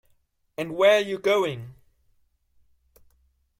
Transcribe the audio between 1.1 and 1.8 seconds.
going?